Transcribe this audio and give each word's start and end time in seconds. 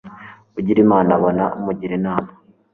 ugira 0.59 0.79
imana 0.85 1.09
abona 1.17 1.43
umugira 1.57 1.93
inama 1.99 2.31